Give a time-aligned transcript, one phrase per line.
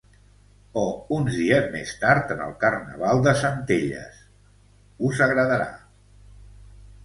[0.83, 0.85] O
[1.17, 4.19] uns dies més tard, en el Carnaval de Centelles,
[5.11, 5.73] us agradarà!